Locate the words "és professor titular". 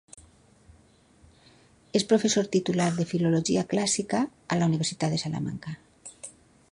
1.99-2.89